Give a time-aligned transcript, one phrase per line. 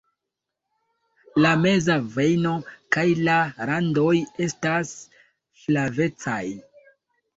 [1.45, 2.53] La meza vejno
[2.97, 3.35] kaj la
[3.71, 4.17] randoj
[4.49, 4.95] estas
[5.63, 6.41] flavecaj.